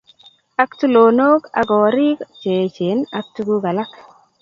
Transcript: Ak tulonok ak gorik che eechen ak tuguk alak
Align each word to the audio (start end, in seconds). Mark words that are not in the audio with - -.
Ak 0.63 0.71
tulonok 0.79 1.41
ak 1.59 1.65
gorik 1.69 2.19
che 2.39 2.49
eechen 2.63 2.99
ak 3.17 3.25
tuguk 3.33 3.63
alak 3.69 3.91